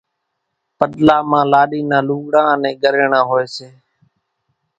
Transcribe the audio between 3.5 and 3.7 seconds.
سي۔